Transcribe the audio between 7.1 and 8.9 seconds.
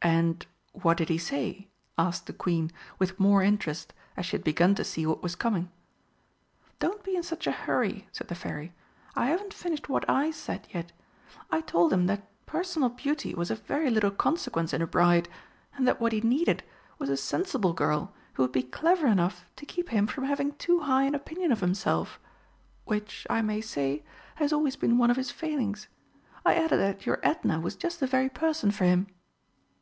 in such a hurry," said the Fairy;